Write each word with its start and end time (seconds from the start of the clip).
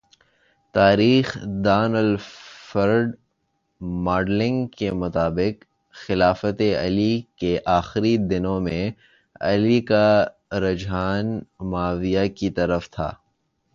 تاریخ 0.75 1.37
دان 1.65 1.95
Wilfred 1.95 3.11
modelling 4.03 4.67
کے 4.67 4.91
مطابق 4.91 5.63
خلافتِ 5.95 6.75
علی 6.75 7.21
کے 7.37 7.57
آخری 7.65 8.15
دنوں 8.29 8.59
میں 8.61 8.91
علی 9.41 9.79
کا 9.81 10.05
رجحان 10.61 11.39
معاویہ 11.69 12.27
کی 12.35 12.49
طرف 12.49 12.89
تھا 12.89 13.11